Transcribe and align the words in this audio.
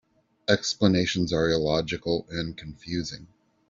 Explanations 0.47 1.31
are 1.31 1.51
illogical 1.51 2.25
and 2.31 2.57
confusing. 2.57 3.27